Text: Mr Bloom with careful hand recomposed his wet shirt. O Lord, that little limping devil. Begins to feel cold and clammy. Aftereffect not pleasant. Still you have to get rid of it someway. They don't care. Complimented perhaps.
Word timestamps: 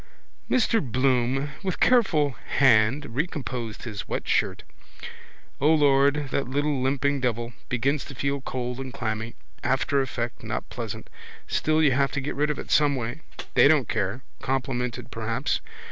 Mr 0.49 0.81
Bloom 0.81 1.51
with 1.61 1.79
careful 1.79 2.31
hand 2.57 3.13
recomposed 3.15 3.83
his 3.83 4.07
wet 4.07 4.27
shirt. 4.27 4.63
O 5.59 5.71
Lord, 5.71 6.29
that 6.31 6.47
little 6.47 6.81
limping 6.81 7.19
devil. 7.21 7.53
Begins 7.69 8.03
to 8.05 8.15
feel 8.15 8.41
cold 8.41 8.79
and 8.79 8.91
clammy. 8.91 9.35
Aftereffect 9.63 10.41
not 10.41 10.67
pleasant. 10.71 11.07
Still 11.47 11.83
you 11.83 11.91
have 11.91 12.11
to 12.13 12.19
get 12.19 12.33
rid 12.33 12.49
of 12.49 12.57
it 12.57 12.71
someway. 12.71 13.21
They 13.53 13.67
don't 13.67 13.87
care. 13.87 14.23
Complimented 14.41 15.11
perhaps. 15.11 15.61